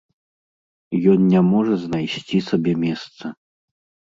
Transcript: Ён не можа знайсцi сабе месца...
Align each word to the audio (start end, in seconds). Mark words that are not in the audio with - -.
Ён 1.11 1.27
не 1.33 1.41
можа 1.49 1.77
знайсцi 1.83 2.41
сабе 2.49 2.73
месца... 2.87 3.23